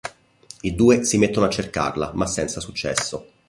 [0.61, 3.33] I due si mettono a cercarla ma senza successo.